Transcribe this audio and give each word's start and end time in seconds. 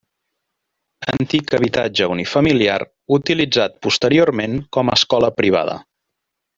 Antic 1.13 1.53
habitatge 1.57 2.09
unifamiliar 2.15 2.87
utilitzat 3.21 3.79
posteriorment 3.87 4.61
com 4.79 4.95
escola 4.99 5.35
privada. 5.41 5.83